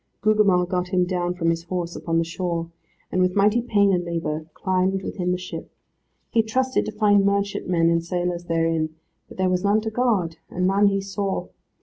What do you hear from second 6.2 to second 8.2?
He trusted to find merchantmen and